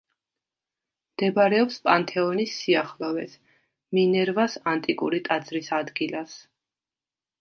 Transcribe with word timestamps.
მდებარეობს 1.09 1.75
პანთეონის 1.87 2.55
სიახლოვეს 2.61 3.35
მინერვას 3.99 4.57
ანტიკური 4.73 5.21
ტაძრის 5.29 5.71
ადგილას. 5.83 6.35